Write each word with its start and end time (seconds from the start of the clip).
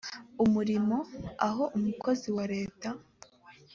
w 0.37 0.41
umurimo 0.47 0.97
aho 1.47 1.63
umukozi 1.77 2.27
wa 2.37 2.45
leta 2.53 2.89